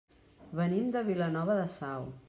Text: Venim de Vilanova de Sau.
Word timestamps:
Venim 0.59 0.89
de 0.97 1.05
Vilanova 1.11 1.59
de 1.61 1.69
Sau. 1.79 2.11